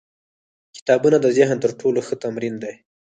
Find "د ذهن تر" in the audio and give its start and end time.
1.21-1.71